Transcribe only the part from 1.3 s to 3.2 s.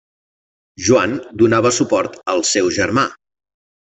donava suport al seu germà.